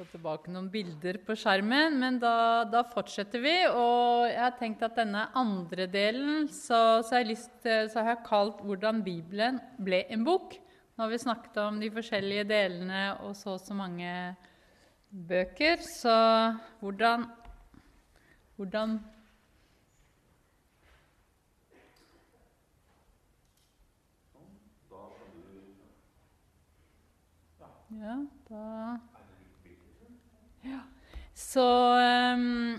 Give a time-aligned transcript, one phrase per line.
[0.00, 3.52] få tilbake noen bilder på skjermen, men da, da, fortsetter vi.
[3.68, 8.24] Og jeg har tenkt at denne andre delen så, så, har, lyst, så har jeg
[8.28, 10.56] kalt 'Hvordan Bibelen ble en bok'.
[10.96, 14.36] Nå har vi snakket om de forskjellige delene og så og så mange
[15.10, 15.84] bøker.
[15.84, 16.16] Så
[16.80, 17.28] hvordan,
[18.56, 19.00] hvordan
[27.90, 28.16] Ja,
[28.48, 29.09] da.
[31.40, 31.64] Så
[32.36, 32.74] um,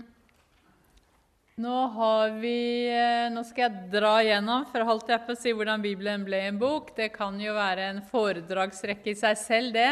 [1.62, 5.52] nå har vi eh, Nå skal jeg dra igjennom, for holdt jeg på å si
[5.56, 6.92] hvordan Bibelen ble en bok.
[6.96, 9.90] Det kan jo være en foredragsrekke i seg selv, det.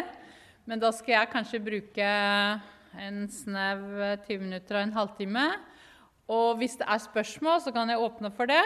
[0.70, 2.12] Men da skal jeg kanskje bruke
[3.00, 3.82] en snau
[4.26, 5.48] 20 minutter og en halvtime.
[6.30, 8.62] Og hvis det er spørsmål, så kan jeg åpne for det.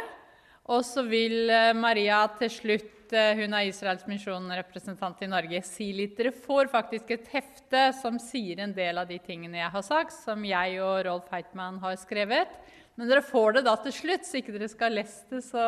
[0.69, 3.04] Og så vil eh, Maria til slutt Eh,
[3.39, 6.17] hun er Israels misjon-representant i Norge, si litt.
[6.19, 10.17] Dere får faktisk et hefte som sier en del av de tingene jeg har sagt,
[10.17, 12.59] som jeg og Rolf Heitmann har skrevet.
[12.95, 15.65] Men dere får det da til slutt, så ikke dere skal lese det, så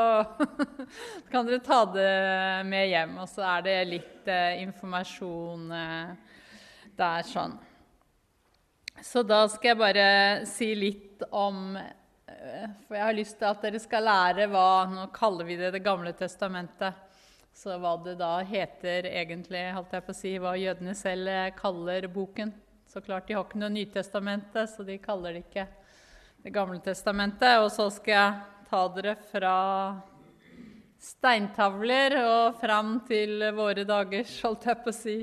[1.32, 2.10] kan dere ta det
[2.70, 3.16] med hjem.
[3.22, 6.36] Og så er det litt eh, informasjon eh,
[6.96, 7.56] der sånn.
[9.02, 10.10] Så da skal jeg bare
[10.48, 15.02] si litt om eh, For jeg har lyst til at dere skal lære hva Nå
[15.12, 17.05] kaller vi det Det gamle testamentet.
[17.56, 21.54] Så hva det da heter egentlig, holdt jeg på å si, hva jødene selv eh,
[21.56, 22.50] kaller boken.
[22.84, 25.64] Så klart, De har ikke noe Nytestamentet, så de kaller det ikke
[26.44, 27.56] Det gamle testamentet.
[27.64, 29.54] Og så skal jeg ta dere fra
[31.00, 35.16] steintavler og fram til våre dagers, holdt jeg på å si,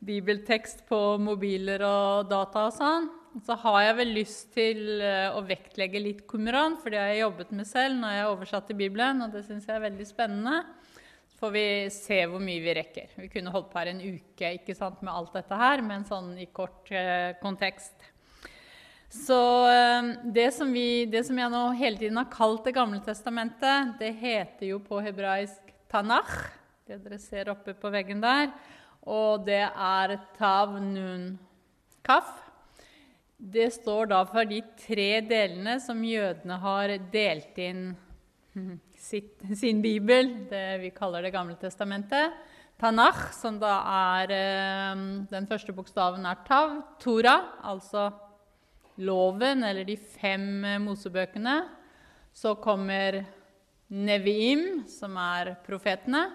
[0.00, 3.12] bibeltekst på mobiler og data og sånn.
[3.44, 7.26] Så har jeg vel lyst til eh, å vektlegge litt Qumran, for det har jeg
[7.26, 10.62] jobbet med selv når jeg oversatte Bibelen, og det syns jeg er veldig spennende
[11.36, 13.14] får vi se hvor mye vi rekker.
[13.20, 16.32] Vi kunne holdt på her en uke ikke sant, med alt dette her, men sånn
[16.40, 18.08] i kort eh, kontekst.
[19.12, 23.00] Så eh, det, som vi, det, som jeg nå hele tiden har kalt Det gamle
[23.04, 26.32] testamentet, det heter jo på hebraisk Tanach,
[26.86, 28.50] det dere ser oppe på veggen der.
[29.06, 31.36] Og det er Tav Nun
[32.06, 32.32] Kaf.
[33.36, 37.84] Det står da for de tre delene som jødene har delt inn
[39.08, 42.32] sitt, sin bibel, det vi kaller Det gamle testamentet.
[42.76, 46.76] Tanach, som da er eh, Den første bokstaven er Tav.
[47.00, 48.10] Tora, altså
[48.96, 51.62] loven, eller de fem eh, mosebøkene.
[52.36, 53.22] Så kommer
[53.88, 56.26] Neviim, som er profetene.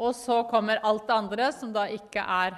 [0.00, 2.56] Og så kommer alt det andre, som da ikke er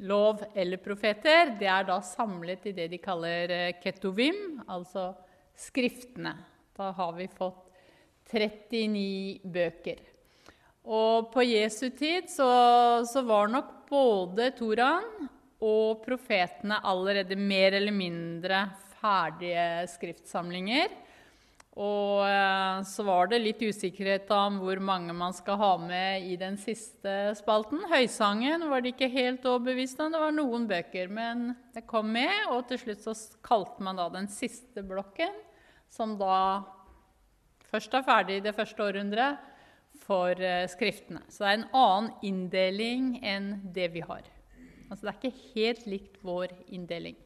[0.00, 1.56] lov eller profeter.
[1.60, 3.50] Det er da samlet i det de kaller
[3.82, 5.10] Ketovim, ketuvim, altså
[5.58, 6.38] skriftene.
[6.78, 7.69] Da har vi fått
[8.30, 10.00] 39 bøker.
[10.90, 12.50] Og på Jesu tid så,
[13.06, 15.28] så var nok både Toraen
[15.60, 18.64] og profetene allerede mer eller mindre
[19.00, 20.88] ferdige skriftsamlinger.
[21.80, 26.34] Og eh, så var det litt usikkerhet om hvor mange man skal ha med i
[26.40, 27.84] den siste spalten.
[27.92, 30.10] Høysangen var det ikke helt overbevist om.
[30.12, 32.50] Det var noen bøker, men det kom med.
[32.50, 33.14] Og til slutt så
[33.46, 35.38] kalte man da den siste blokken,
[35.92, 36.36] som da
[37.70, 39.40] først er ferdig i det første århundret
[40.04, 41.22] for eh, skriftene.
[41.28, 44.26] Så det er en annen inndeling enn det vi har.
[44.90, 47.18] Altså det er ikke helt likt vår inndeling.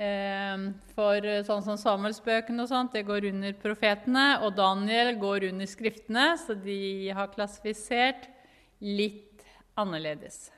[0.00, 5.50] Ehm, for eh, sånn som Samuelsbøkene og sånt, det går under profetene, og Daniel går
[5.52, 8.26] under skriftene, så de har klassifisert
[8.82, 9.44] litt
[9.78, 10.48] annerledes.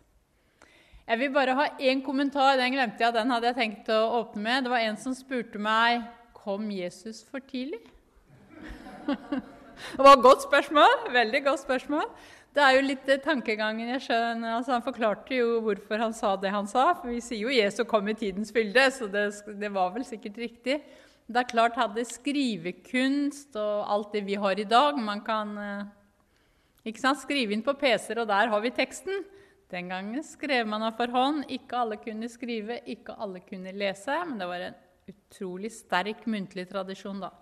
[1.07, 2.57] Jeg vil bare ha én kommentar.
[2.59, 4.65] Den glemte jeg, den hadde jeg tenkt å åpne med.
[4.65, 6.03] Det var en som spurte meg
[6.35, 7.83] kom Jesus for tidlig
[9.07, 11.07] det var et godt spørsmål.
[11.15, 12.09] Veldig godt spørsmål.
[12.57, 14.55] Det er jo litt tankegangen jeg skjønner.
[14.57, 16.87] Altså, han forklarte jo hvorfor han sa det han sa.
[16.97, 19.27] For vi sier jo 'Jesus kom i tidens fylde', så det,
[19.61, 20.81] det, var vel sikkert riktig.
[21.29, 25.85] Det er klart, hadde skrivekunst og alt det vi har i dag Man kan eh,
[26.87, 29.25] ikke sant, skrive inn på PC-er, og der har vi teksten.
[29.69, 31.45] Den gangen skrev man av for hånd.
[31.51, 34.17] Ikke alle kunne skrive, ikke alle kunne lese.
[34.25, 34.79] Men det var en
[35.11, 37.35] utrolig sterk muntlig tradisjon da.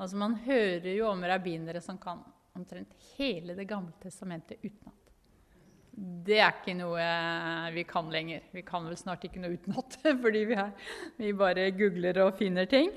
[0.00, 2.22] Altså Man hører jo om rabbinere som kan
[2.56, 4.96] omtrent hele Det gamle testamentet utenat.
[6.24, 7.06] Det er ikke noe
[7.74, 8.46] vi kan lenger.
[8.54, 10.70] Vi kan vel snart ikke noe utenat, fordi vi, er,
[11.20, 12.88] vi, bare googler og finner ting.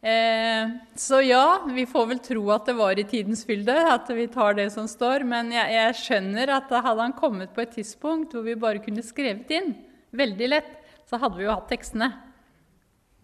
[0.00, 4.26] Eh, så ja, vi får vel tro at det var i tidens fylde, at vi
[4.32, 5.24] tar det som står.
[5.28, 9.06] Men jeg, jeg skjønner at hadde han kommet på et tidspunkt hvor vi bare kunne
[9.06, 9.76] skrevet inn
[10.16, 10.72] veldig lett,
[11.06, 12.10] så hadde vi jo hatt tekstene.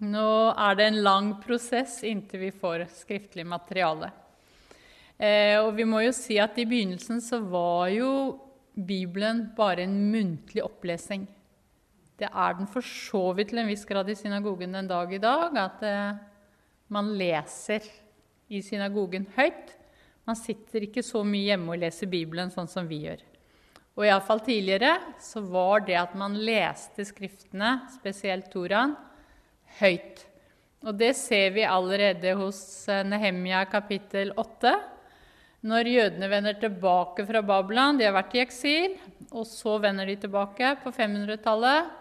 [0.03, 0.29] Nå
[0.59, 4.09] er det en lang prosess inntil vi får skriftlig materiale.
[5.15, 8.09] Eh, og vi må jo si at i begynnelsen så var jo
[8.75, 11.29] Bibelen bare en muntlig opplesing.
[12.19, 15.23] Det er den for så vidt til en viss grad i synagogen den dag i
[15.23, 15.55] dag.
[15.63, 16.19] At eh,
[16.91, 17.87] man leser
[18.51, 19.71] i synagogen høyt.
[20.27, 23.23] Man sitter ikke så mye hjemme og leser Bibelen sånn som vi gjør.
[23.95, 28.97] Og iallfall tidligere så var det at man leste Skriftene, spesielt Toraen,
[29.81, 30.27] høyt.
[30.83, 32.59] Og det ser vi allerede hos
[32.91, 34.75] eh, Nehemia kapittel 8.
[35.63, 38.97] Når jødene vender tilbake fra Babylon, de har vært i eksil,
[39.31, 41.93] og så vender de tilbake på 500-tallet,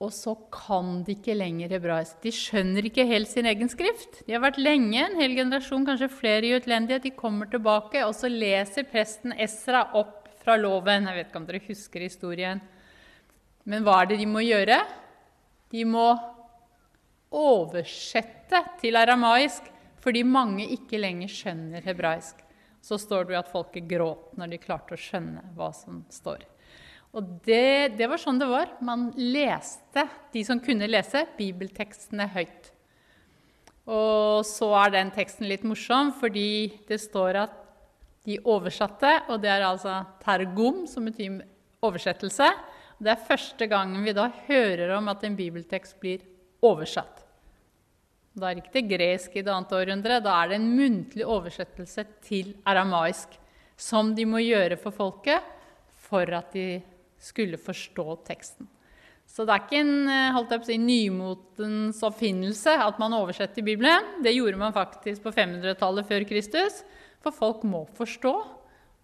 [0.00, 2.16] og så kan de ikke lenger hebraisk.
[2.24, 4.22] De skjønner ikke helt sin egen skrift.
[4.26, 7.04] De har vært lenge, en hel generasjon, kanskje flere i utlendighet.
[7.04, 11.06] De kommer tilbake, og så leser presten Esra opp fra loven.
[11.08, 12.60] Jeg vet ikke om dere husker historien.
[13.68, 14.80] Men hva er det de må gjøre?
[15.74, 16.06] De må
[17.34, 19.66] oversette til aramaisk
[20.04, 22.42] fordi mange ikke lenger skjønner hebraisk.
[22.84, 26.44] Så står det jo at folket gråt når de klarte å skjønne hva som står.
[27.14, 28.74] Og det, det, var sånn det var.
[28.84, 30.04] Man leste,
[30.34, 32.70] de som kunne lese, bibeltekstene høyt.
[33.86, 37.60] Og så er den teksten litt morsom, fordi det står at
[38.24, 41.42] de oversatte, og det er altså tergom, som betyr
[41.84, 42.48] oversettelse.
[43.04, 46.22] Det er første gangen vi da hører om at en bibeltekst blir
[46.64, 47.20] oversatt.
[48.34, 52.06] Da er ikke det gresk i det annet århundre, da er det en muntlig oversettelse
[52.24, 53.36] til aramaisk,
[53.76, 55.44] som de må gjøre for folket
[56.06, 56.80] for at de
[57.20, 58.66] skulle forstå teksten.
[59.28, 63.16] Så det er ikke en eh, holdt jeg på å si, nymotens oppfinnelse at man
[63.16, 64.20] oversetter Bibelen.
[64.24, 66.82] Det gjorde man faktisk på 500-tallet før Kristus,
[67.24, 68.34] for folk må forstå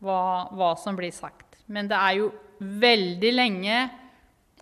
[0.05, 0.21] hva,
[0.55, 1.59] hva, som blir sagt.
[1.73, 2.31] Men det er jo
[2.61, 3.81] veldig lenge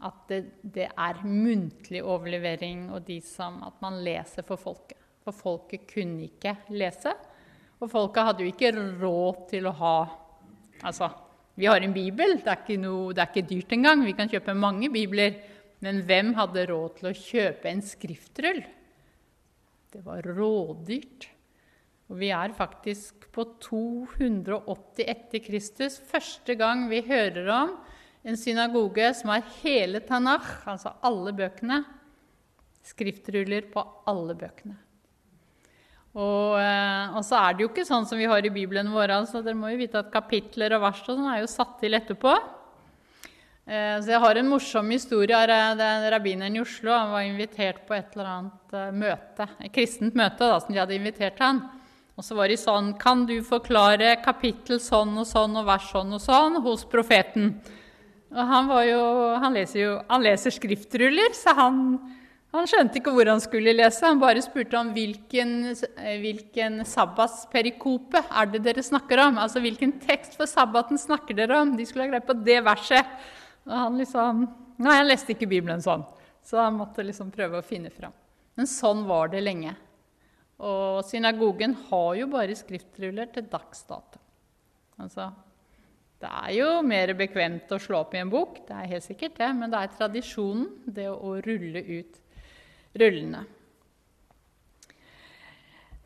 [0.06, 4.98] at det, det er muntlig overlevering og som, at man leser for folket.
[5.26, 7.12] For folket kunne ikke lese.
[7.82, 9.96] Og folket hadde jo ikke råd til å ha
[10.86, 11.10] altså,
[11.58, 12.36] vi har en bibel.
[12.38, 14.04] Det er, noe, det er ikke, dyrt engang.
[14.06, 15.40] Vi kan kjøpe mange bibler.
[15.82, 18.62] Men hvem hadde råd til å kjøpe en skriftrull?
[19.90, 21.28] Det var rådyrt.
[22.08, 25.98] Og vi er faktisk på 280 etter Kristus.
[25.98, 27.74] Første gang vi hører om
[28.26, 31.82] en synagoge som har hele Tanakh, altså alle bøkene.
[32.88, 34.76] Skriftruller på alle bøkene.
[36.18, 39.12] Og, eh, og, så er det jo ikke sånn som vi har i Bibelen vår.
[39.20, 41.94] Altså, dere må jo vite at kapitler og vers og sånn er jo satt til
[41.98, 42.32] etterpå.
[43.68, 45.82] Eh, så jeg har en morsom historie av
[46.14, 46.94] rabbineren i Oslo.
[46.94, 50.80] Han var invitert på et eller annet eh, møte, et kristent møte da, som de
[50.80, 51.60] hadde invitert han.
[52.18, 56.16] Og så var de sånn Kan du forklare kapittel sånn og sånn og vers sånn
[56.16, 57.52] og sånn hos profeten?
[58.28, 59.02] Og han, jo,
[59.40, 61.82] han leser jo han leser skriftruller, så han
[62.48, 64.06] han skjønte ikke hvor han skulle lese.
[64.06, 65.50] Han bare spurte om hvilken,
[66.22, 69.40] hvilken sabbatsperikope er det dere snakker om.
[69.42, 71.74] Altså hvilken tekst for sabbaten snakker dere om?
[71.76, 73.18] De skulle ha greie på det verset.
[73.68, 74.48] Og han liksom
[74.78, 76.04] Nei, han leste ikke Bibelen sånn.
[76.46, 78.12] Så han måtte liksom prøve å finne fram.
[78.54, 79.72] Men sånn var det lenge.
[80.62, 84.22] Og synagogen har jo bare skriftruller til dags dato.
[85.02, 85.26] Altså,
[86.18, 89.38] det er jo mer bekvemt å slå opp i en bok, det er helt sikkert
[89.38, 92.18] det, men det er tradisjonen, det å rulle ut
[92.98, 93.44] rullene.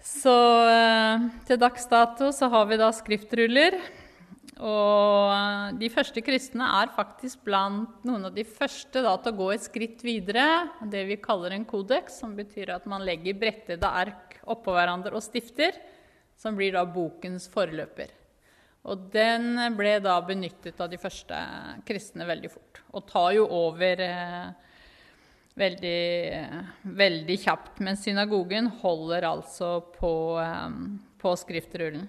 [0.03, 0.35] Så
[0.67, 3.77] eh, til dags dato så har vi da skriftruller.
[4.63, 9.39] Og eh, de første kristne er faktisk blant noen av de første da, til å
[9.39, 10.47] gå et skritt videre.
[10.91, 15.25] Det vi kaller en kodeks, som betyr at man legger brettede ark oppå hverandre og
[15.25, 15.79] stifter,
[16.37, 18.11] som blir da bokens forløper.
[18.83, 21.39] Og den ble da benyttet av de første
[21.87, 24.49] kristne veldig fort, og tar jo over eh,
[25.59, 26.01] veldig,
[26.99, 27.79] veldig kjapt.
[27.85, 30.13] Men synagogen holder altså på,
[30.43, 30.75] eh,
[31.23, 32.09] på skriftrullen.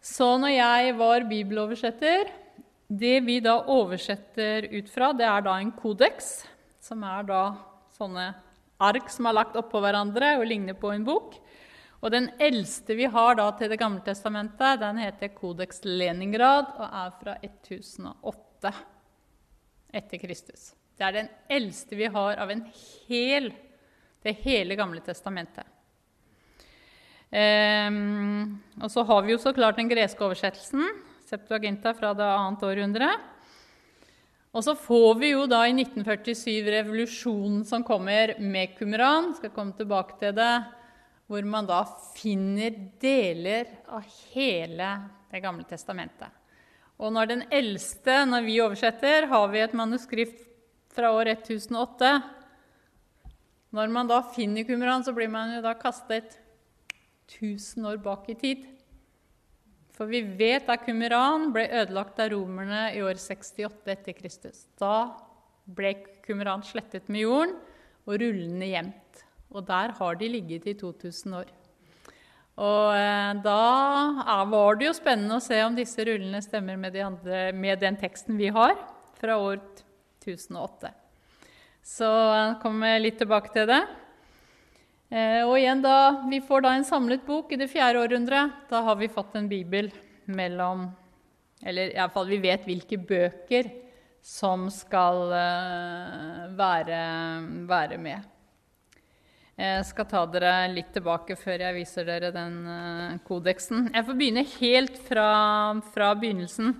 [0.00, 2.30] Så når jeg var bibeloversetter
[2.90, 6.40] Det vi da oversetter ut fra, det er da en kodeks,
[6.82, 7.42] som er da
[7.94, 8.24] sånne
[8.82, 11.36] ark som er lagt oppå hverandre og ligner på en bok.
[12.00, 16.86] Og den eldste vi har da til Det gamle testamentet, den heter Kodeks Leningrad og
[16.86, 18.72] er fra 1008
[19.92, 20.70] etter Kristus.
[20.96, 22.64] Det er den eldste vi har av en
[23.08, 23.50] hel,
[24.24, 25.64] det hele Gamle testamentet.
[27.30, 30.82] Um, og så har vi jo så klart den greske oversettelsen,
[31.30, 33.10] Septuaginta fra det annet århundre.
[34.50, 39.30] Og så får vi jo da i 1947 revolusjonen som kommer med Kumran.
[39.38, 40.54] Skal komme tilbake til det.
[41.30, 41.84] Hvor man da
[42.16, 44.90] finner deler av hele
[45.30, 46.26] Det gamle testamentet.
[46.98, 50.42] Og når den eldste, når vi oversetter, har vi et manuskript
[50.90, 52.10] fra år 1008.
[53.70, 56.34] Når man da finner Qumran, så blir man jo da kastet
[57.30, 58.66] 1000 år bak i tid.
[59.94, 64.64] For vi vet at Qumran ble ødelagt av romerne i år 68 etter Kristus.
[64.80, 65.12] Da
[65.70, 65.94] ble
[66.26, 67.54] Qumran slettet med jorden
[68.08, 69.09] og rullende gjemt.
[69.50, 71.50] Og der har de ligget i 2000 år.
[72.60, 77.04] Og eh, da var det jo spennende å se om disse rullene stemmer med, de
[77.06, 78.74] andre, med den teksten vi har
[79.20, 79.60] fra år
[80.20, 80.92] 1008.
[81.80, 83.80] Så jeg kommer litt tilbake til det.
[85.10, 88.66] Eh, og igjen da, Vi får da en samlet bok i det fjerde århundret.
[88.70, 89.90] Da har vi fått en bibel
[90.30, 90.90] mellom
[91.60, 93.66] Eller iallfall vi vet hvilke bøker
[94.24, 95.18] som skal
[96.56, 97.00] være,
[97.68, 98.24] være, med.
[99.60, 103.90] Jeg skal ta dere litt tilbake før jeg viser dere den uh, kodeksen.
[103.92, 105.26] Jeg får begynne helt fra,
[105.92, 106.70] fra begynnelsen.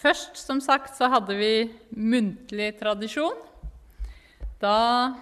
[0.00, 1.52] Først, som sagt, så hadde vi
[1.94, 3.38] muntlig tradisjon.
[4.58, 5.14] Da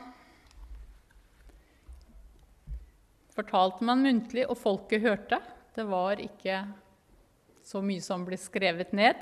[3.37, 5.43] fortalte man muntlig, og folket hørte.
[5.77, 6.63] Det var ikke
[7.61, 9.21] så mye som ble skrevet ned.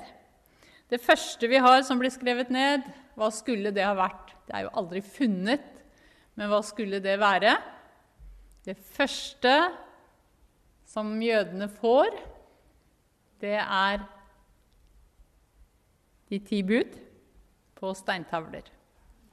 [0.94, 2.86] Det første vi har som ble skrevet ned,
[3.18, 4.36] hva skulle det ha vært?
[4.46, 5.72] Det er jo aldri funnet,
[6.36, 7.56] men hva skulle det være?
[8.66, 9.54] Det første
[10.86, 12.14] som jødene får,
[13.42, 14.06] det er
[16.30, 16.96] de ti bud
[17.76, 18.72] på steintavler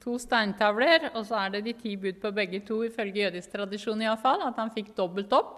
[0.04, 4.02] to steintavler, og så er det de ti bud på begge to, ifølge jødisk tradisjon
[4.04, 5.56] iallfall, at han fikk dobbelt opp.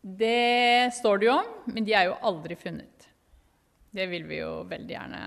[0.00, 3.08] Det står det jo om, men de er jo aldri funnet.
[3.90, 5.22] Det vil vi jo veldig gjerne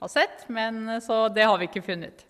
[0.00, 2.24] ha sett, men så det har vi ikke funnet.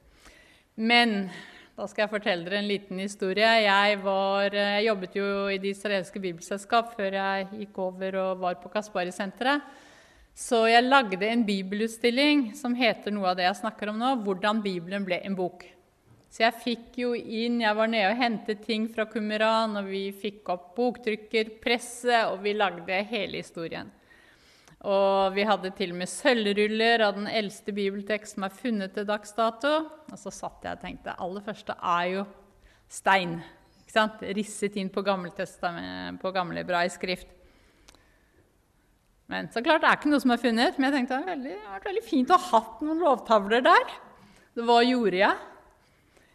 [0.80, 1.28] Men
[1.76, 3.48] da skal jeg fortelle dere en liten historie.
[3.66, 8.56] Jeg, var, jeg jobbet jo i Det israelske bibelselskap før jeg gikk over og var
[8.62, 9.64] på Kaspari-senteret.
[10.36, 14.62] Så jeg lagde en bibelutstilling som heter noe av det jeg snakker om nå, 'Hvordan
[14.64, 15.66] Bibelen ble en bok'.
[16.30, 20.12] Så jeg fikk jo inn Jeg var nede og hentet ting fra Qumran, og vi
[20.12, 23.90] fikk opp boktrykkerpresse, og vi lagde hele historien.
[24.80, 29.08] Og vi hadde til og med sølvruller av den eldste bibeltekst som er funnet til
[29.08, 29.72] dags dato.
[30.08, 32.22] Og så satt jeg og tenkte aller første er jo
[32.88, 33.36] stein.
[33.82, 34.24] ikke sant?
[34.38, 37.36] Risset inn på, på gamle hebraisk skrift.
[39.30, 40.78] Men så klart, det er ikke noe som er funnet.
[40.78, 43.96] Men jeg tenkte det hadde vært veldig fint å ha hatt noen lovtavler der.
[44.58, 45.46] Hva gjorde jeg?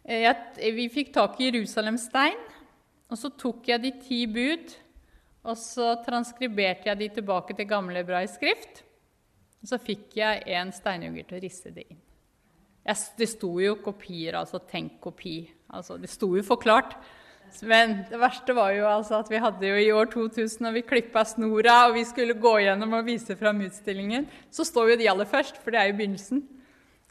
[0.06, 0.70] Eh?
[0.78, 2.38] Vi fikk tak i Jerusalemstein,
[3.10, 4.70] og så tok jeg de ti bud.
[5.46, 8.82] Og så transkriberte jeg de tilbake til gamle hebraisk skrift.
[9.62, 12.00] Og så fikk jeg en steinhugger til å risse det inn.
[12.86, 15.40] Jeg, det sto jo kopier, altså tenk kopi.
[15.74, 16.94] Altså, det sto jo forklart.
[17.66, 20.84] Men det verste var jo altså at vi hadde jo i år 2000, og vi
[20.86, 25.08] klippa snora, og vi skulle gå gjennom og vise fram utstillingen, så står jo de
[25.10, 26.42] aller først, for det er jo begynnelsen.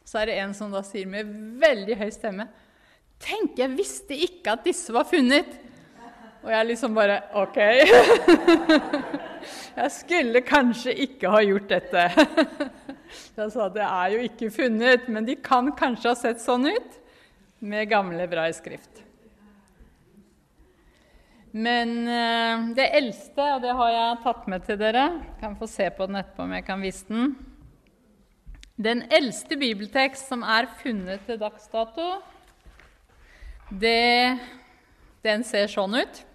[0.05, 2.49] Så er det en som da sier med veldig høy stemme
[3.25, 5.53] Tenk, jeg visste ikke at disse var funnet!
[6.45, 7.57] Og jeg liksom bare OK.
[9.75, 12.03] Jeg skulle kanskje ikke ha gjort dette.
[13.37, 16.99] Jeg sa det er jo ikke funnet, men de kan kanskje ha sett sånn ut
[17.65, 19.01] med gamle hebraisk skrift.
[21.55, 25.05] Men eh, det eldste, og det har jeg tatt med til dere
[25.39, 27.29] Kan få se på den etterpå om jeg kan vise den.
[28.75, 32.09] Den eldste bibeltekst som er funnet til dags dato,
[33.71, 34.35] det,
[35.23, 36.25] den ser sånn ut.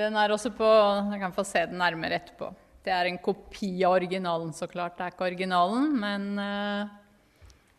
[0.00, 0.66] Den er også på
[1.12, 2.50] Jeg kan få se den nærmere etterpå.
[2.80, 4.96] Det er en kopi av originalen, så klart.
[4.96, 6.88] Det er ikke originalen, men uh,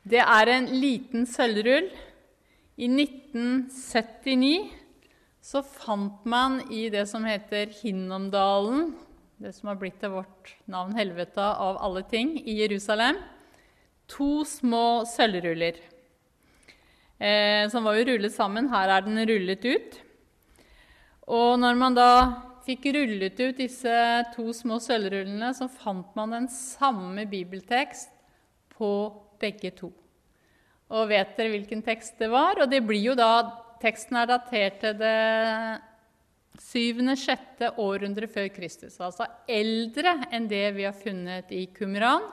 [0.06, 1.90] det er en liten sølvrull.
[2.78, 4.70] I 1979
[5.42, 8.92] så fant man i det som heter Hinnomdalen,
[9.42, 13.18] det som har blitt til vårt navn helvete av alle ting, i Jerusalem,
[14.12, 15.82] to små sølvruller.
[17.18, 18.70] Eh, som var jo rullet sammen.
[18.70, 20.02] Her er den rullet ut.
[21.30, 22.12] Og når man da
[22.66, 23.96] fikk rullet ut disse
[24.36, 28.14] to små sølvrullene, så fant man den samme bibeltekst
[28.74, 28.92] på
[29.42, 29.92] begge to.
[30.92, 32.60] Og vet dere hvilken tekst det var?
[32.62, 33.34] Og det blir jo da
[33.82, 35.82] Teksten er datert til det
[36.62, 39.00] syvende-sjette århundre før Kristus.
[39.02, 42.28] Altså eldre enn det vi har funnet i Kumran.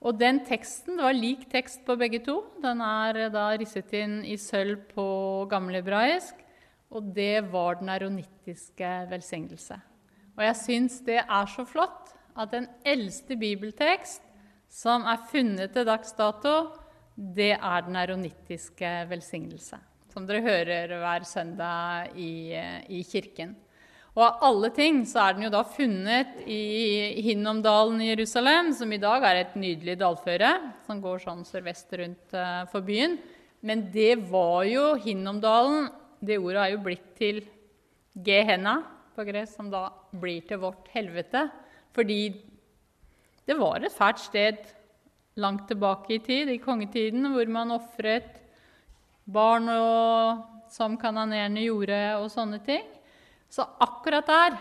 [0.00, 2.38] Og den teksten det var lik tekst på begge to.
[2.64, 5.04] Den er da risset inn i sølv på
[5.52, 6.40] gamlehebraisk.
[6.92, 9.78] Og det var den aronittiske velsignelse.
[10.36, 14.24] Og jeg syns det er så flott at den eldste bibeltekst
[14.72, 16.72] som er funnet til dags dato,
[17.12, 19.80] det er den aronittiske velsignelse
[20.12, 22.52] som dere hører hver søndag i,
[22.92, 23.54] i, kirken.
[24.12, 28.92] Og av alle ting så er den jo da funnet i Hinnomdalen i Jerusalem, som
[28.92, 30.50] i dag er et nydelig dalføre
[30.84, 33.16] som går sånn sørvest rundt uh, for byen.
[33.64, 35.88] Men det var jo Hinnomdalen
[36.22, 37.42] Det ordet er jo blitt til
[38.14, 38.76] Gehenna
[39.16, 41.48] på gresk, som da blir til vårt helvete.
[41.92, 42.20] Fordi
[43.48, 44.62] det var et fælt sted
[45.42, 48.38] langt tilbake i tid, i kongetiden, hvor man ofret
[49.24, 52.86] barn og, som kananerene gjorde, og sånne ting.
[53.52, 54.56] Så akkurat der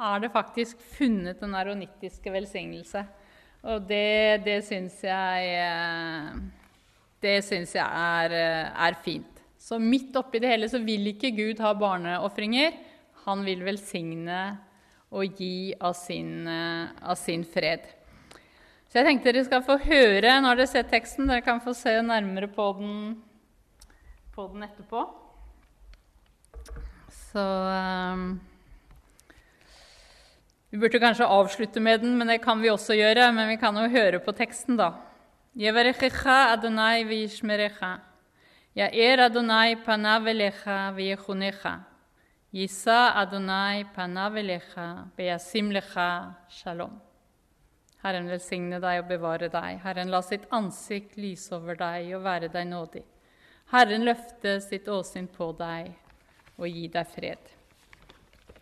[0.00, 3.04] er det faktisk funnet den aronittiske velsignelse.
[3.68, 6.36] Og det, det syns jeg eh,
[7.20, 9.39] Det syns jeg er, eh, er, fint.
[9.60, 12.72] Så midt oppi det hele så vil ikke Gud ha barneofringer.
[13.26, 14.40] Han vil velsigne
[15.10, 17.84] og gi av sin, eh, av sin fred.
[18.90, 21.28] Så jeg tenkte dere skal få høre når dere ser teksten.
[21.28, 22.94] Dere kan få se nærmere på den,
[24.34, 25.04] på den etterpå.
[27.30, 27.44] Så
[28.10, 28.40] um,
[30.70, 33.30] Vi burde kanskje avslutte med den, men det kan vi også gjøre.
[33.34, 34.94] Men vi kan jo høre på teksten, da.
[38.76, 38.76] V'yishmerecha.
[38.76, 41.84] Ya'er Adonai panav elecha v'yechunecha.
[42.52, 45.72] Yisa Adonai panav elecha v'yasim
[46.48, 47.00] shalom.
[48.02, 49.80] Herren velsigne deg og bevare deg.
[49.82, 53.04] Herren la sitt ansikt lyse over deg og være deg nådig.
[53.72, 55.92] Herren løfte sitt åsyn på deg
[56.56, 57.38] og gi deg fred.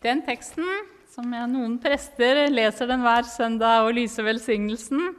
[0.03, 0.65] Den teksten,
[1.09, 5.15] som jeg, noen prester leser den hver søndag og lyser velsignelsen,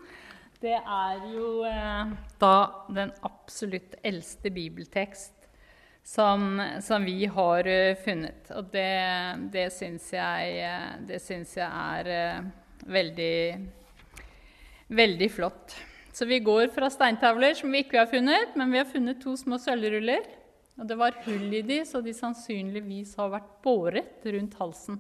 [0.60, 2.56] det er jo eh, da
[2.92, 5.40] den absolutt eldste bibeltekst
[6.04, 8.50] som, som vi har uh, funnet.
[8.58, 8.90] Og det,
[9.54, 13.36] det syns jeg, uh, det syns jeg er uh, veldig
[14.90, 15.76] Veldig flott.
[16.18, 19.36] Så vi går fra steintavler som vi ikke har funnet, men vi har funnet to
[19.38, 20.24] små sølvruller.
[20.82, 24.98] Og det var hull i de, så de sannsynligvis har vært båret rundt halsen.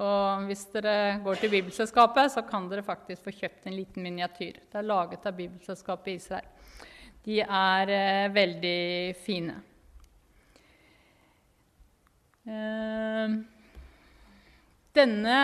[0.00, 4.62] Og hvis dere går til Bibelselskapet, så kan dere faktisk få kjøpt en liten miniatyr.
[4.70, 6.48] Det er laget av Bibelselskapet i Israel.
[7.22, 8.80] De er eh, veldig
[9.20, 9.58] fine.
[12.48, 13.36] Eh,
[14.96, 15.36] denne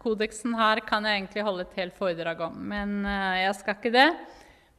[0.00, 3.96] kodeksen her kan jeg egentlig holde et helt foredrag om, men eh, jeg skal ikke
[3.98, 4.08] det.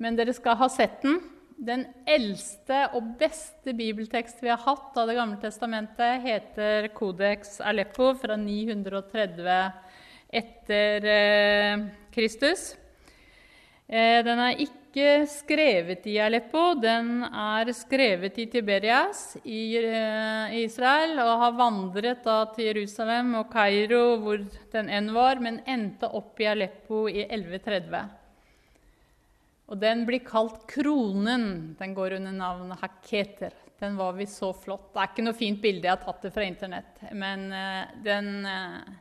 [0.01, 1.19] Men dere skal ha sett den.
[1.57, 8.11] Den eldste og beste bibeltekst vi har hatt av Det gamle testamentet, heter Kodeks Aleppo
[8.21, 9.47] fra 930
[10.37, 12.75] etter eh, Kristus.
[13.87, 16.75] Den er ikke skrevet i Aleppo.
[16.77, 24.19] Den er skrevet i Tiberias i eh, Israel og har vandret til Jerusalem og Kairo,
[24.21, 28.26] hvor den enn var, men endte opp i Aleppo i 1130.
[29.67, 31.75] Og den blir kalt Kronen.
[31.79, 33.55] Den går under navnet Haketer.
[33.79, 34.93] Den var visst så flott.
[34.93, 37.03] Det er ikke noe fint bilde, jeg har tatt det fra Internett.
[37.13, 38.95] Men uh, den uh,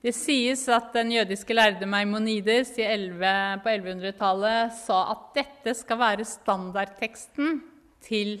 [0.00, 6.24] det sies at den jødiske lærde Maimonides 11, på 1100-tallet sa at dette skal være
[6.24, 7.58] standardteksten
[8.06, 8.38] til,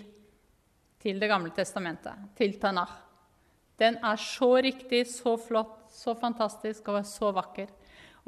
[1.02, 2.96] til Det gamle testamentet, til Tanakh.
[3.80, 7.68] Den er så riktig, så flott, så fantastisk og så vakker.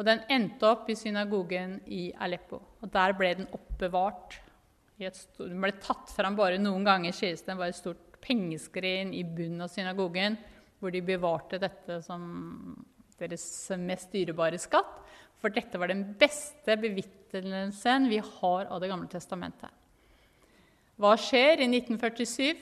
[0.03, 2.59] Og den endte opp i synagogen i Aleppo.
[2.83, 4.35] Og der ble den oppbevart.
[4.99, 7.55] den ble tatt fram bare noen ganger, sies det.
[7.55, 10.35] var et stort pengeskrin i bunnen av synagogen
[10.81, 12.75] hvor de bevarte dette som
[13.21, 13.45] deres
[13.79, 14.99] mest dyrebare skatt.
[15.39, 19.71] For dette var den beste bevittelsen vi har av Det gamle testamentet.
[20.99, 22.59] Hva skjer i 1947?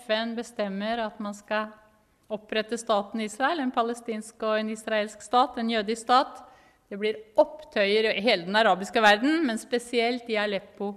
[0.00, 1.68] FN bestemmer at man skal
[2.30, 6.42] opprette staten Israel, en palestinsk og en israelsk stat, en jødisk stat.
[6.90, 10.94] Det blir opptøyer i hele den arabiske verden, men spesielt i Aleppo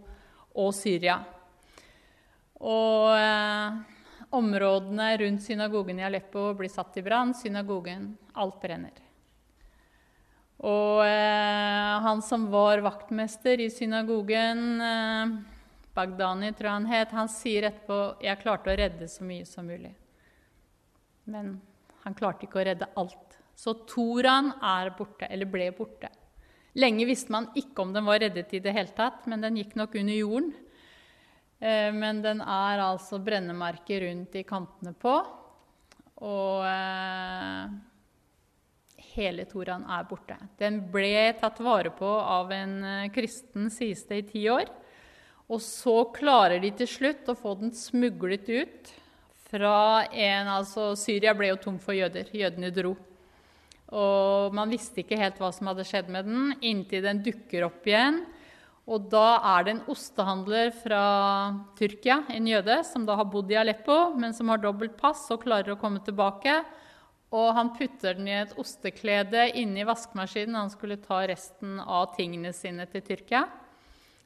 [0.53, 1.19] og Syria.
[2.63, 3.81] Og eh,
[4.33, 7.35] Områdene rundt synagogen i Aleppo blir satt i brann.
[7.37, 8.95] Synagogen Alt brenner.
[10.63, 15.35] Og eh, han som var vaktmester i synagogen, eh,
[15.93, 19.69] Bagdani tror jeg han het, han sier etterpå 'Jeg klarte å redde så mye som
[19.69, 19.93] mulig'.
[21.29, 21.55] Men
[22.03, 23.37] han klarte ikke å redde alt.
[23.55, 26.09] Så Toran er borte, eller ble borte.
[26.79, 29.75] Lenge visste man ikke om den var reddet i det hele tatt, men den gikk
[29.77, 30.53] nok under jorden.
[31.61, 35.13] Eh, men den er altså brennemerker rundt i kantene på.
[36.23, 37.67] Og eh,
[39.13, 40.37] hele Toran er borte.
[40.59, 44.71] Den ble tatt vare på av en eh, kristen, sies det, i ti år.
[45.53, 48.93] Og så klarer de til slutt å få den smuglet ut
[49.53, 52.33] fra en Altså, Syria ble jo tom for jøder.
[52.33, 52.95] Jødene dro.
[53.93, 57.85] Og man visste ikke helt hva som hadde skjedd med den, inntil den dukker opp
[57.85, 58.23] igjen
[58.83, 61.03] og da er det en ostehandler fra
[61.79, 65.45] Tyrkia, en jøde, som da har bodd i Aleppo, men som har dobbelt pass og
[65.45, 66.57] klarer å komme tilbake.
[67.33, 70.59] Og han putter den i et osteklede inni vaskemaskinen.
[70.59, 73.45] Han skulle ta resten av tingene sine til Tyrkia.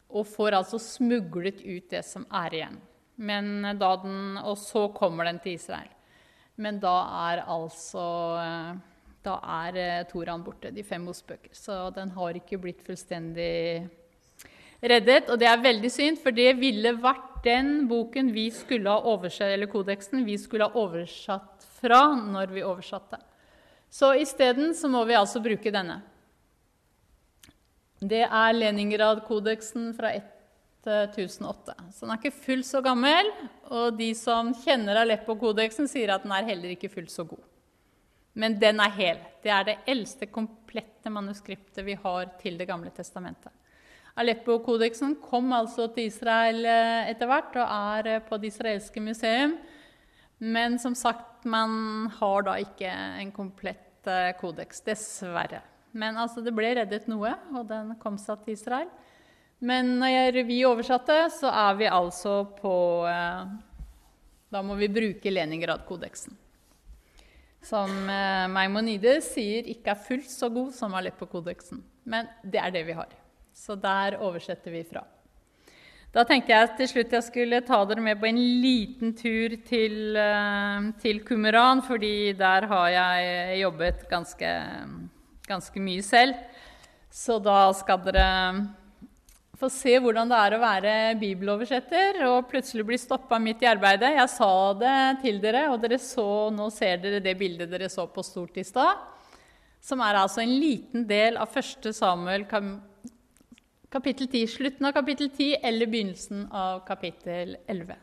[0.10, 2.82] Og får altså smuglet ut det som er igjen.
[3.17, 5.89] Men da den, og så kommer den til Israel.
[6.58, 6.95] Men da
[7.30, 8.06] er altså
[8.41, 8.77] eh,
[9.25, 11.53] Da er eh, Toraen borte, de fem Mosebøker.
[11.53, 13.88] Så den har ikke blitt fullstendig
[14.82, 15.30] reddet.
[15.30, 19.53] Og det er veldig synd, for det ville vært den boken vi skulle ha oversatt,
[19.53, 23.19] eller kodeksen vi skulle ha oversatt fra når vi oversatte.
[23.89, 26.01] Så isteden så må vi altså bruke denne.
[27.97, 30.12] Det er Leningrad-kodeksen fra
[30.86, 31.74] 1008.
[31.92, 33.30] Så den er ikke fullt så gammel.
[33.74, 37.42] Og de som kjenner Aleppo-kodeksen, sier at den er heller ikke fullt så god.
[38.38, 39.22] Men den er hel.
[39.42, 43.52] Det er det eldste komplette manuskriptet vi har til Det gamle testamentet.
[44.18, 49.58] Aleppo-kodeksen kom altså til Israel eh, etter hvert og er eh, på Det israelske museum.
[50.38, 52.90] Men som sagt, man har da ikke
[53.22, 55.62] en komplett eh, kodeks, dessverre.
[55.98, 58.90] Men altså, det ble reddet noe, og den kom seg til Israel.
[59.60, 62.74] Men når vi oversatte, så er vi altså på
[63.10, 63.48] eh,
[64.54, 66.36] Da må vi bruke Leningrad-kodeksen.
[67.65, 71.82] Som eh, Maimonides sier ikke er fullt så god som Aleppo-kodeksen.
[72.06, 73.10] Men det er det vi har.
[73.58, 75.02] Så der oversetter vi fra.
[76.13, 80.15] Da tenkte jeg til slutt jeg skulle ta dere med på en liten tur til,
[80.15, 84.54] eh, til Kumeran, fordi der har jeg jobbet ganske,
[85.50, 86.38] ganske mye selv.
[87.10, 88.28] Så da skal dere
[89.58, 94.13] få se hvordan det er å være bibeloversetter og plutselig bli stoppa midt i arbeidet.
[94.20, 98.06] Jeg sa det til dere, og dere så, nå ser dere det bildet dere så
[98.12, 99.02] på stort i stad.
[99.82, 101.89] Som er altså en liten del av 1.
[101.96, 102.46] Samuel
[103.93, 104.43] kapittel 10.
[104.54, 107.96] Slutten av kapittel 10 eller begynnelsen av kapittel 11.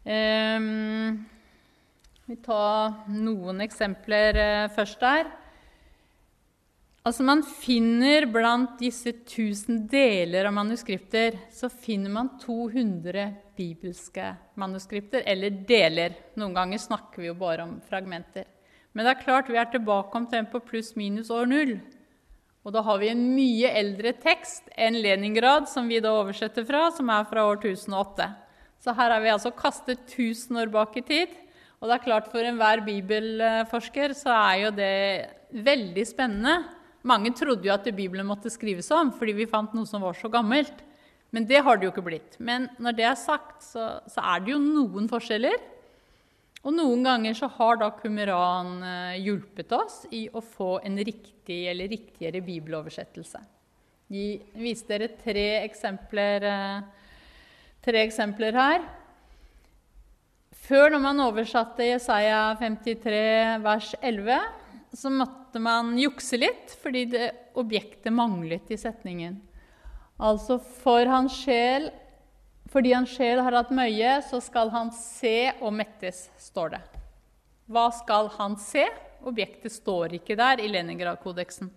[0.00, 1.20] Um, ehm,
[2.26, 5.30] vi tar noen eksempler uh, først der.
[7.00, 13.22] Altså Man finner blant disse tusen deler av manuskripter så finner man 200
[13.56, 14.26] bibelske
[14.60, 16.18] manuskripter, eller deler.
[16.36, 18.44] Noen ganger snakker vi jo bare om fragmenter.
[18.92, 21.72] Men det er klart vi er tilbake omtrent på pluss-minus år null.
[22.68, 26.90] Og da har vi en mye eldre tekst enn Leningrad, som vi da oversetter fra,
[26.92, 28.26] som er fra år 1008.
[28.80, 31.32] Så her er vi altså kastet 1000 år bak i tid.
[31.80, 34.92] Og det er klart for enhver bibelforsker så er jo det
[35.64, 36.58] veldig spennende
[37.06, 40.30] mange trodde jo at Bibelen måtte skrives om fordi vi fant noe som var så
[40.32, 40.84] gammelt.
[41.30, 42.36] Men det har det jo ikke blitt.
[42.42, 45.58] Men når det er sagt, så, så er det jo noen forskjeller.
[46.60, 51.62] Og noen ganger så har da Kumeran eh, hjulpet oss i å få en riktig
[51.70, 53.40] eller riktigere bibeloversettelse.
[54.10, 57.14] Jeg viser dere tre eksempler, eh,
[57.86, 58.82] tre eksempler her.
[60.66, 64.42] Før, når man oversatte Jesaja 53 vers 11,
[64.92, 69.38] så måtte man jukse litt fordi det, objektet manglet i setningen.
[70.20, 71.88] Altså for hans sjel
[72.70, 76.80] Fordi hans sjel har hatt møye, så skal han se og mettes, står det.
[77.66, 78.84] Hva skal han se?
[79.26, 81.72] Objektet står ikke der i Leningrad-kodeksen.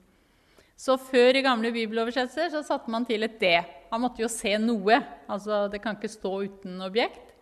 [0.77, 3.55] Så før i gamle bibeloversettelser så satte man til et D.
[3.89, 4.99] Han måtte jo se noe.
[5.25, 7.33] Altså, Det kan ikke stå uten objekt.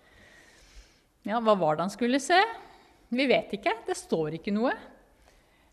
[1.27, 2.39] Ja, Hva var det han skulle se?
[3.11, 3.75] Vi vet ikke.
[3.87, 4.71] Det står ikke noe.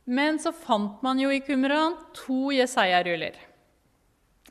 [0.09, 3.37] Men så fant man jo i Kumran to Jesaja-ruller.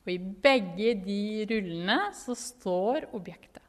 [0.03, 3.63] Og i begge de rullene så står objektet.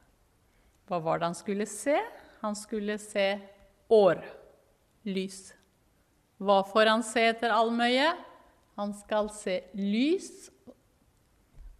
[0.85, 1.97] Hva var det han skulle se?
[2.43, 3.31] Han skulle se
[3.89, 4.21] år.
[5.09, 5.49] Lys.
[6.37, 8.13] Hva får han se etter allmøye?
[8.79, 10.47] Han skal se lys,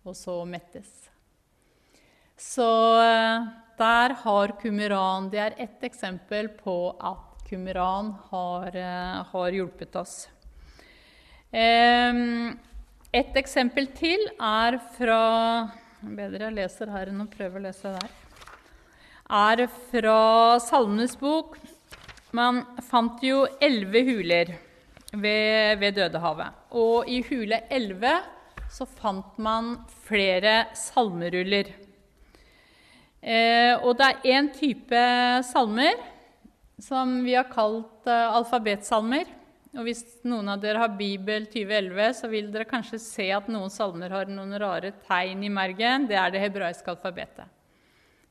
[0.03, 0.89] og så mettes.
[2.39, 2.67] Så
[3.03, 3.47] eh,
[3.79, 10.15] der har Kumran Det er ett eksempel på at Qumran har, eh, har, hjulpet oss.
[13.09, 15.21] Et eksempel til er fra
[15.99, 18.11] Bedre jeg leser her enn å prøve å lese der.
[19.29, 21.57] Er fra Salmenes bok.
[22.31, 24.53] Man fant jo elleve huler
[25.11, 26.55] ved, ved, Dødehavet.
[26.71, 28.13] Og i hule elleve
[28.71, 29.73] så fant man
[30.05, 31.73] flere salmeruller.
[33.19, 35.03] Eh, og det er én type
[35.49, 35.99] salmer
[36.81, 39.29] som vi har kalt uh, alfabetsalmer.
[39.77, 43.69] Og hvis noen av dere har Bibel 2011, så vil dere kanskje se at noen
[43.69, 46.07] salmer har noen rare tegn i mergen.
[46.09, 47.45] Det er det hebraiske alfabetet.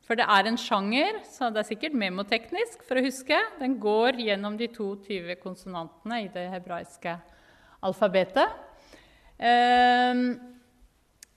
[0.09, 3.39] For det er en sjanger, så det er sikkert memoteknisk for å huske.
[3.61, 7.13] Den går gjennom de 22 konsonantene i det hebraiske
[7.85, 8.57] alfabetet.
[9.39, 10.23] Um,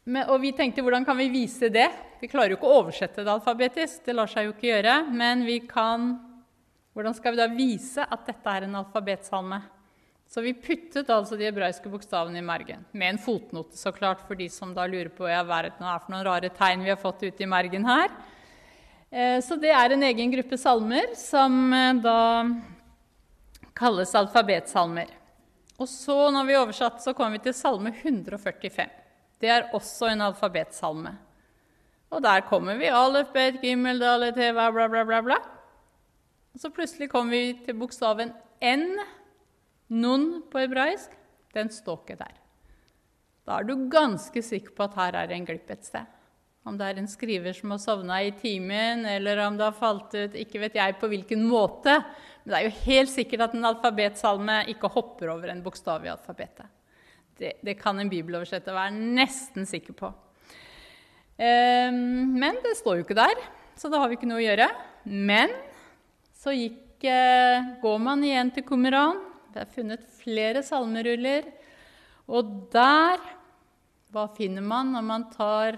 [0.08, 1.90] men, og vi tenkte hvordan kan vi vise det?
[2.24, 4.96] Vi klarer jo ikke å oversette det alfabetisk, det lar seg jo ikke gjøre.
[5.14, 6.14] Men vi kan
[6.94, 9.62] hvordan skal vi da vise at dette er en alfabetsalme?
[10.32, 14.40] Så vi puttet altså de hebraiske bokstavene i mergen, med en fotnote, så klart, for
[14.40, 17.26] de som da lurer på hva er det for noen rare tegn vi har fått
[17.26, 18.14] ute i mergen her.
[19.12, 22.20] Eh, så det er en egen gruppe salmer som eh, da
[23.76, 25.12] kalles alfabetsalmer.
[25.82, 28.88] Og så, når vi oversatte, så kom vi til salme 145.
[29.42, 31.16] Det er også en alfabetsalme.
[32.12, 32.88] Og der kommer vi.
[32.88, 35.40] Alef, bet, gimmel, dalet, heva, bla, bla, bla, bla.
[36.60, 38.88] Så plutselig kommer vi til bokstaven N.
[39.92, 41.14] Nun på hebraisk.
[41.56, 42.34] Den står ikke der.
[43.48, 46.08] Da er du ganske sikker på at her er en glipp et sted.
[46.68, 50.14] Om det er en skriver som har sovna i timen, eller om det har falt
[50.14, 51.96] ut Ikke vet jeg på hvilken måte.
[52.44, 56.12] Men det er jo helt sikkert at en alfabetsalme ikke hopper over en bokstav i
[56.14, 56.70] alfabetet.
[57.42, 60.12] Det, det kan en bibeloversetter være nesten sikker på.
[61.42, 63.40] Um, men det står jo ikke der,
[63.80, 64.68] så da har vi ikke noe å gjøre.
[65.10, 65.54] Men
[66.42, 69.20] så gikk, uh, går man igjen til Kumeran.
[69.54, 71.46] Det er funnet flere salmeruller.
[72.32, 73.22] Og der
[74.12, 75.78] Hva finner man når man tar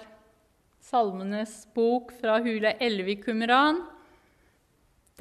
[0.82, 3.84] Salmenes bok fra hula 11 i Kumeran?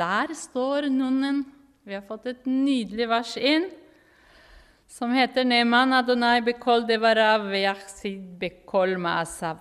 [0.00, 1.42] Der står nonnen
[1.84, 3.68] Vi har fått et nydelig vers inn
[4.92, 9.60] som heter Neman Adonai bekol devarav yachsid bekol maasav.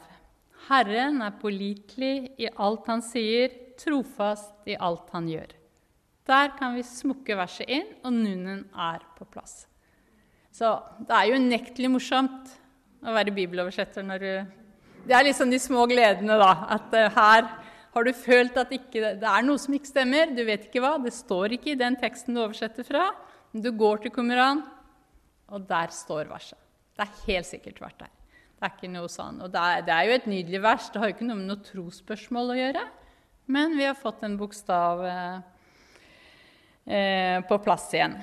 [0.67, 5.61] Herren er pålitelig i alt han sier, trofast i alt han gjør.
[6.30, 9.66] Der kan vi smukke verset inn, og nunnen er på plass.
[10.54, 10.76] Så
[11.08, 12.52] det er jo unektelig morsomt
[13.02, 14.58] å være bibeloversetter når du
[15.08, 16.52] Det er liksom de små gledene, da.
[16.78, 17.48] At uh, her
[17.96, 20.30] har du følt at ikke, det er noe som ikke stemmer.
[20.30, 20.94] Du vet ikke hva.
[21.02, 23.08] Det står ikke i den teksten du oversetter fra.
[23.52, 24.62] Men du går til Kumran,
[25.50, 26.60] og der står verset.
[26.94, 28.12] Det er helt sikkert vært der.
[28.62, 29.42] Det er ikke noe sånn.
[29.42, 30.92] Og det er, det er jo et nydelig vers.
[30.94, 32.86] Det har jo ikke noe med noe trosspørsmål å gjøre.
[33.52, 35.61] Men vi har fått en bokstav eh, eh
[36.86, 38.15] på plass igjen.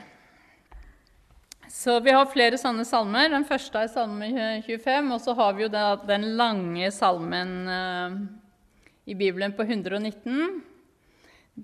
[1.69, 3.29] Så vi har flere sånne salmer.
[3.29, 4.29] Den første er salme
[4.65, 5.73] 25, og så har vi jo
[6.09, 8.17] den lange salmen eh,
[9.13, 10.63] i Bibelen på 119.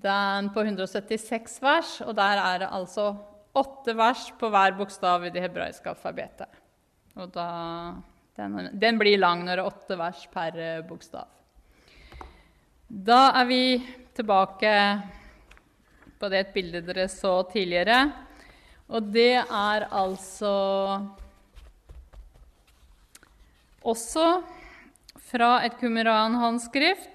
[0.05, 3.09] Den på 176 vers, og der er det altså
[3.55, 6.61] åtte vers på hver bokstav i det hebraiske alfabetet.
[7.15, 7.49] Og da,
[8.37, 11.31] den, den, blir lang når det er åtte vers per eh, bokstav.
[12.87, 13.61] Da er vi
[14.15, 14.71] tilbake
[16.25, 18.09] på det et bilde dere så tidligere.
[18.89, 20.53] Og det er altså
[23.85, 24.25] også
[25.29, 27.11] fra et Kumeran-håndskrift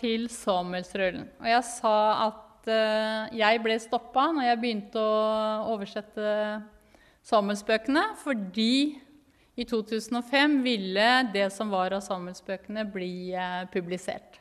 [0.00, 1.28] til Samuelsrullen.
[1.42, 1.94] Og jeg sa
[2.26, 6.34] at uh, jeg ble stoppa når jeg begynte å oversette
[7.26, 8.98] Samuelsbøkene, fordi
[9.60, 14.39] i 2005 ville det som var av Samuelsbøkene, bli uh, publisert.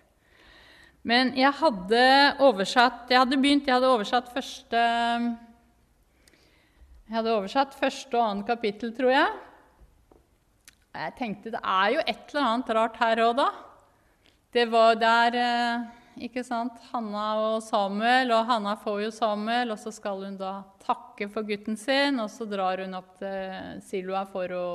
[1.07, 2.01] Men jeg hadde
[2.43, 4.81] oversatt Jeg hadde begynt, jeg hadde oversatt første
[7.07, 9.37] Jeg hadde oversatt første og annet kapittel, tror jeg.
[10.99, 13.47] Jeg tenkte det er jo et eller annet rart her òg, da.
[14.53, 15.87] Det var der uh,
[16.21, 16.77] ikke sant?
[16.91, 21.47] Hanna og Samuel, og Hanna får jo Samuel, og så skal hun da takke for
[21.47, 24.67] gutten sin, og så drar hun opp til Siloa for å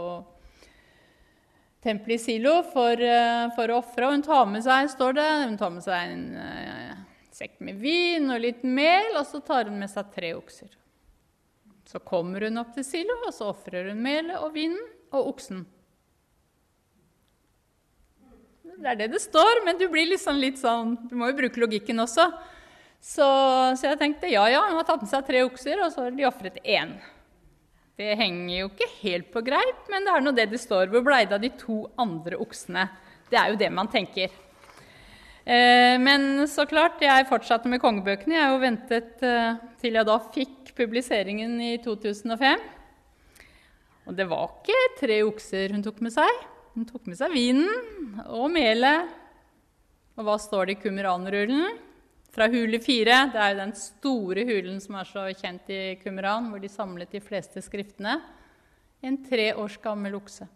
[1.84, 4.06] Tempelet i Silo for, eh, for å ofre.
[4.06, 6.94] Og hun tar med seg, står det, hun tar med seg en uh,
[7.34, 10.72] sekk med vin og litt mel, og så tar hun med seg tre okser.
[11.84, 14.80] Så kommer hun opp til Silo, og så ofrer hun melet og vinen
[15.12, 15.66] og oksen.
[18.74, 21.60] Det er det det står, men du blir liksom litt sånn Du må jo bruke
[21.62, 22.26] logikken også.
[23.04, 23.26] Så,
[23.76, 26.16] så jeg tenkte ja, ja, hun har tatt med seg tre okser, og så har
[26.16, 26.96] de ofret én.
[27.94, 30.88] Det henger jo ikke helt på greip, men det er nå det det står.
[30.90, 32.88] Hvor blei det av de to andre oksene?
[33.30, 34.32] Det er jo det man tenker.
[35.44, 38.34] Eh, men så klart, jeg fortsatte med kongebøkene.
[38.34, 42.66] Jeg har jo ventet eh, til jeg da fikk publiseringen i 2005.
[44.08, 46.44] Og det var ikke tre okser hun tok med seg.
[46.74, 49.12] Hun tok med seg vinen og melet.
[50.18, 51.83] Og hva står det i Qumran-rullen?
[52.34, 53.20] Fra hule fire.
[53.30, 57.12] Det er jo den store hulen som er så kjent i Kumran, hvor de samlet
[57.14, 58.16] de fleste skriftene.
[59.04, 60.48] En tre års gammel okse.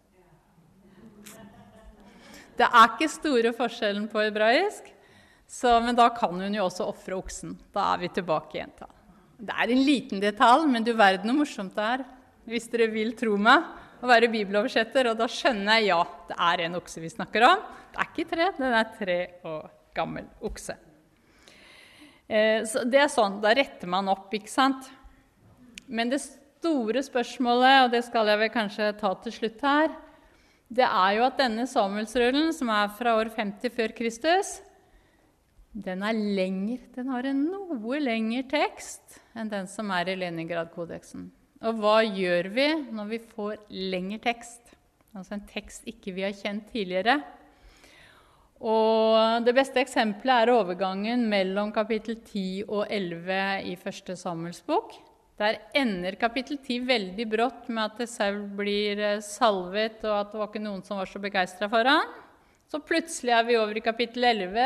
[2.59, 4.89] Det er ikke store forskjellen på hebraisk,
[5.47, 7.55] så, men da kan hun jo også ofre oksen.
[7.71, 8.75] Da er vi tilbake igjen.
[8.81, 8.89] Da.
[9.39, 12.05] Det er en liten detalj, men du verden hvor morsomt det er.
[12.49, 16.67] Hvis dere vil tro meg å være bibeloversetter, og da skjønner jeg ja, det er
[16.67, 17.65] en okse vi snakker om.
[17.95, 20.75] Det er ikke tre, den er tre år gammel okse.
[22.29, 24.91] Eh, så det er sånn, Da retter man opp, ikke sant?
[25.89, 29.95] Men det store spørsmålet, og det skal jeg vel kanskje ta til slutt her,
[30.69, 34.59] det er jo at denne Samuelsrullen, som er fra år 50 før Kristus,
[35.73, 41.29] den er lengre, Den har en noe lengre tekst enn den som er i Leningrad-kodeksen.
[41.63, 44.75] Og hva gjør vi når vi får lengre tekst?
[45.15, 47.21] Altså en tekst ikke vi har kjent tidligere.
[48.59, 54.97] Og Det beste eksempelet er overgangen mellom kapittel 10 og 11 i første Samuels bok.
[55.39, 60.41] Der ender kapittel 10 veldig brått med at Saul blir eh, salvet, og at det
[60.41, 62.17] var ikke noen som var så begeistra for ham.
[62.67, 64.65] Så plutselig er vi over i kapittel 11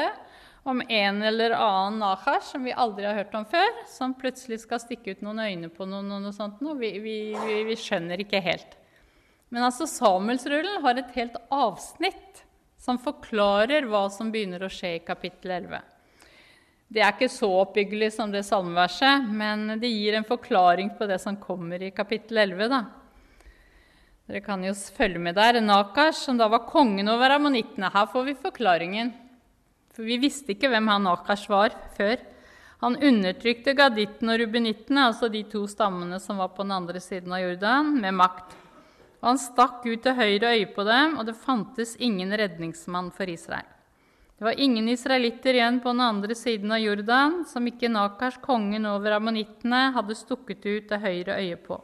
[0.64, 4.80] om en eller annen Nahar som vi aldri har hørt om før, som plutselig skal
[4.80, 6.62] stikke ut noen øyne på noen og noe sånt.
[6.64, 6.78] noe.
[6.80, 8.78] vi, vi, vi, vi skjønner ikke helt.
[9.52, 12.46] Men altså Samuelsrullen har et helt avsnitt
[12.82, 15.82] som forklarer hva som begynner å skje i kapittel 11.
[16.92, 21.20] Det er ikke så oppbyggelig som det salmeverset, men det gir en forklaring på det
[21.22, 22.68] som kommer i kapittel 11.
[22.68, 22.82] da.
[24.28, 25.60] Dere kan jo følge med der.
[25.62, 27.90] Nakash, som da var kongen over ammonittene.
[27.94, 29.14] Her får vi forklaringen.
[29.92, 32.18] For vi visste ikke hvem han Nakash var før.
[32.82, 37.34] Han undertrykte gadittene og rubinittene, altså de to stammene som var på den andre siden
[37.34, 38.56] av Jordan, med makt.
[39.22, 43.30] Og han stakk ut til høyre øye på dem, og det fantes ingen redningsmann for
[43.30, 43.68] Israel.
[44.34, 48.88] Det var ingen israelitter igjen på den andre siden av Jordan som ikke Nakars, kongen
[48.90, 51.78] over ammonittene, hadde stukket ut det høyre øyet på.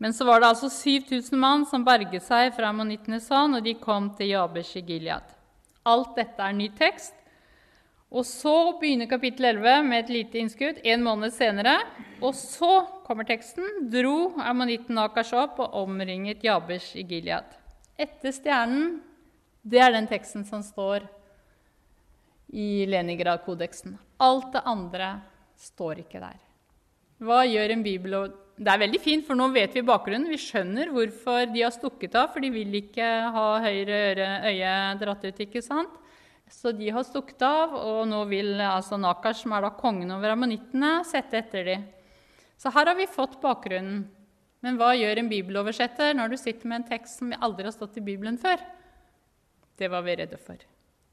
[0.00, 3.76] Men så var det altså 7000 mann som berget seg fra ammonittenes hånd, og de
[3.76, 5.28] kom til Jabesh i Gilead.
[5.84, 7.12] Alt dette er ny tekst.
[8.08, 11.76] Og så begynner kapittel 11 med et lite innskudd en måned senere.
[12.22, 13.86] Og så kommer teksten.
[13.92, 17.54] Dro ammonitten Akash opp og omringet Jabesh i Gilead.
[17.96, 18.98] Etter stjernen,
[19.62, 21.06] det er den teksten som står
[22.54, 23.96] i Leningrad-kodeksen.
[24.22, 25.12] Alt det andre
[25.58, 26.42] står ikke der.
[27.22, 28.16] Hva gjør en bibel
[28.56, 30.30] Det er veldig fint, for nå vet vi bakgrunnen.
[30.32, 33.98] Vi skjønner hvorfor de har stukket av, for de vil ikke ha høyre
[34.48, 35.40] øye dratt ut.
[35.44, 35.92] ikke sant?
[36.48, 40.32] Så de har stukket av, og nå vil altså Nakash, som er da kongen over
[40.32, 41.84] ammonittene, sette etter dem.
[42.56, 44.06] Så her har vi fått bakgrunnen.
[44.64, 47.98] Men hva gjør en bibeloversetter når du sitter med en tekst som aldri har stått
[48.00, 48.58] i Bibelen før?
[49.76, 50.56] Det var vi redde for.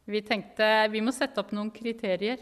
[0.07, 2.39] Vi tenkte vi må sette opp noen kriterier.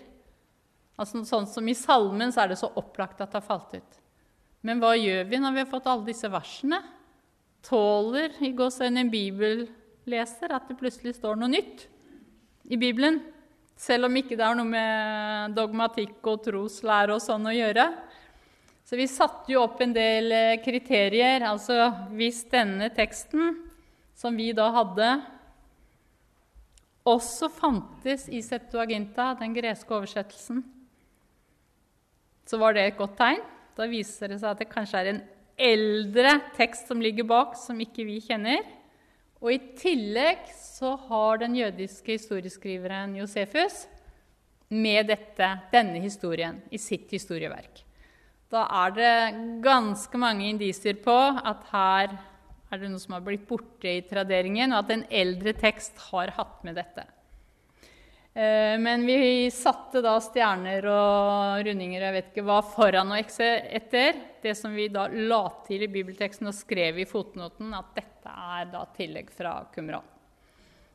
[1.02, 4.00] Altså, sånn som I salmen så er det så opplagt at det har falt ut.
[4.62, 6.82] Men hva gjør vi når vi har fått alle disse versene?
[7.66, 11.88] Tåler i gåsehud en bibelleser at det plutselig står noe nytt
[12.70, 13.20] i Bibelen?
[13.82, 17.88] Selv om ikke det har noe med dogmatikk og troslære og sånn å gjøre.
[18.92, 21.46] Så vi satte jo opp en del eh, kriterier.
[21.48, 23.54] Altså hvis denne teksten,
[24.20, 25.12] som vi da hadde,
[27.08, 30.60] også fantes i Septuaginta, den greske oversettelsen,
[32.44, 33.40] så var det et godt tegn.
[33.80, 35.22] Da viser det seg at det kanskje er en
[35.56, 38.60] eldre tekst som ligger bak, som ikke vi kjenner.
[39.40, 43.86] Og i tillegg så har den jødiske historieskriveren Josefus
[44.68, 47.86] med dette, denne historien i sitt historieverk.
[48.52, 49.14] Da er det
[49.64, 52.18] ganske mange indisier på at her
[52.72, 56.32] er det noe som har blitt borte i traderingen, og at en eldre tekst har
[56.36, 57.06] hatt med dette.
[58.34, 64.22] Eh, men vi satte da stjerner og rundinger jeg vet ikke hva foran og etter
[64.44, 68.72] det som vi da la til i bibelteksten og skrev i fotnoten, at dette er
[68.72, 70.08] da tillegg fra Kumran.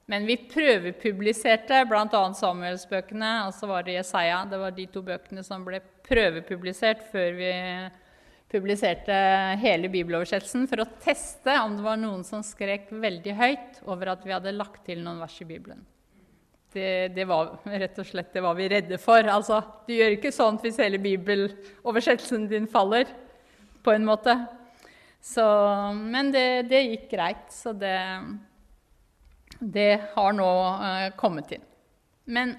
[0.07, 2.23] Men vi prøvepubliserte bl.a.
[2.39, 4.45] Samuelsbøkene, og så var det Jesaja.
[4.47, 7.53] Det var de to bøkene som ble prøvepublisert før vi
[8.53, 9.17] publiserte
[9.59, 14.23] hele bibeloversettelsen for å teste om det var noen som skrek veldig høyt over at
[14.23, 15.83] vi hadde lagt til noen vers i Bibelen.
[16.77, 19.27] Det, det, var rett og slett det var vi redde for.
[19.33, 23.11] Altså, du gjør ikke sånt hvis hele bibeloversettelsen din faller,
[23.83, 24.35] på en måte.
[25.23, 25.43] Så,
[25.97, 27.97] men det, det, gikk greit, så det,
[29.61, 31.67] det har nå uh, kommet inn.
[32.25, 32.57] Men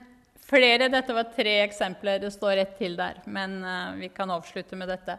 [0.48, 4.80] flere Dette var tre eksempler, det står ett til der, men uh, vi kan avslutte
[4.80, 5.18] med dette.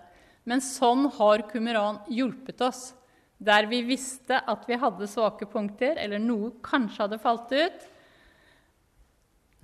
[0.49, 2.93] Men sånn har Kumeran hjulpet oss.
[3.38, 7.85] Der vi visste at vi hadde svake punkter, eller noe kanskje hadde falt ut,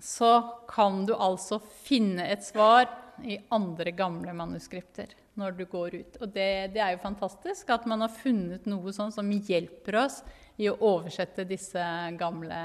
[0.04, 0.34] så
[0.68, 2.86] kan du altså finne et svar
[3.24, 6.18] i andre gamle manuskripter når du går ut.
[6.20, 10.20] Og det, det, er jo fantastisk at man har funnet noe sånn som hjelper oss
[10.60, 11.82] i å oversette disse
[12.18, 12.60] gamle,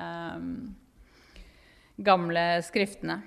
[1.98, 3.20] gamle skriftene.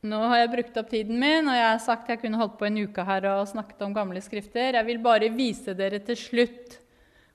[0.00, 2.64] Nå har jeg brukt opp tiden min, og jeg har sagt jeg kunne holdt på
[2.70, 4.78] en uke her og snakket om gamle skrifter.
[4.78, 6.78] Jeg vil bare vise dere til slutt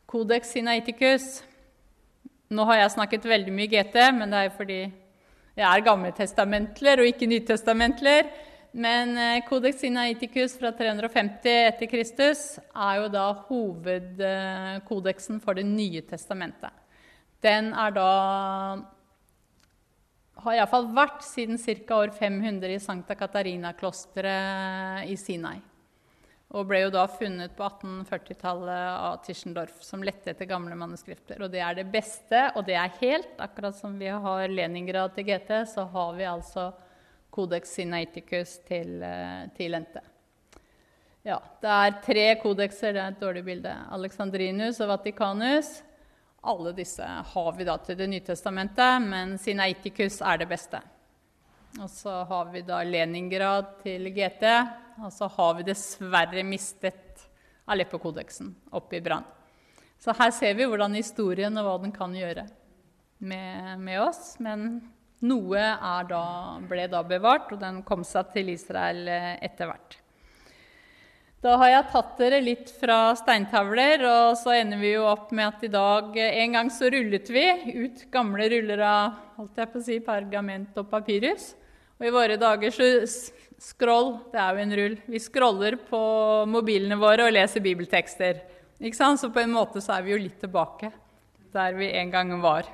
[0.09, 1.27] Codex Sinaiticus.
[2.49, 4.79] Nå har jeg snakket veldig mye GT, men det er jo fordi
[5.55, 8.27] jeg er gammeltestamentler og ikke nytestamentler.
[8.75, 16.01] Men eh, Codex Sinaiticus fra 350 etter Kristus er jo da hovedkodeksen for Det nye
[16.03, 16.73] testamentet.
[17.39, 18.09] Den er da
[20.43, 22.01] har iallfall vært siden ca.
[22.01, 25.61] år 500 i Sankta Katarina-klosteret i Sinai.
[26.55, 31.41] Og ble jo da funnet på 1840-tallet av Tischendorf, som lette etter gamle manuskripter.
[31.41, 33.31] Og det er det beste, og det er helt.
[33.41, 36.73] Akkurat som vi har Leningrad til GT, så har vi altså
[37.35, 39.99] Codex Sinaiticus til, eh, til NT.
[41.25, 42.93] Ja, det er tre kodekser.
[42.93, 43.73] Det er et dårlig bilde.
[43.91, 45.81] Alexandrinus og Vatikanus.
[46.45, 50.81] Alle disse har vi da til Det nye testamentet, men Sinaiticus er det beste.
[51.81, 54.45] Og så har vi da Leningrad til GT.
[55.03, 57.25] Og så har vi dessverre mistet
[57.67, 59.25] Aleppo-kodeksen oppe i brann.
[59.99, 62.45] Så her ser vi hvordan historien og hva den kan gjøre
[63.17, 64.35] med, med oss.
[64.39, 64.83] Men
[65.23, 65.67] noe
[66.09, 66.23] da,
[66.67, 69.99] ble da bevart, og den kom seg til Israel eh, etter hvert.
[71.45, 75.45] Da har jeg tatt dere litt fra steintavler, og så ender vi jo opp med
[75.45, 77.43] at i dag En gang så rullet vi
[77.85, 81.51] ut gamle ruller av holdt jeg på å si, pergament og papyrus.
[81.99, 82.87] Og i våre dager så
[83.61, 84.95] scroll, det er jo en rull.
[85.05, 86.01] Vi scroller på
[86.49, 88.41] mobilene våre og leser bibeltekster.
[88.81, 89.21] Ikke sant?
[89.21, 90.91] Så på en måte så er vi jo litt tilbake
[91.55, 92.67] der vi en gang var.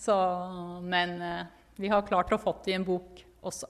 [0.00, 0.14] Så,
[0.86, 1.50] men eh,
[1.80, 3.68] vi har klart å få det i en bok også.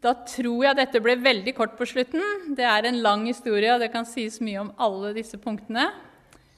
[0.00, 2.54] Da tror jeg dette ble veldig kort på slutten.
[2.56, 5.90] Det er en lang historie, og det kan sies mye om alle disse punktene.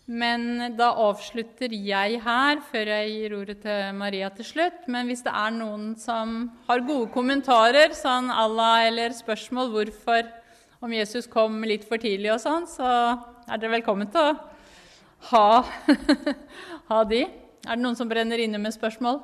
[0.06, 4.86] Men da avslutter jeg her, før jeg gir ordet til Maria til slutt.
[4.90, 10.30] Men hvis det er noen som har gode kommentarer sånn Allah, eller spørsmål hvorfor
[10.82, 12.88] om Jesus kom litt for tidlig og sånn, så
[13.46, 14.38] er dere velkommen til å
[15.32, 15.62] ha,
[16.90, 17.24] ha de.
[17.62, 19.22] Er det noen som brenner inne med spørsmål?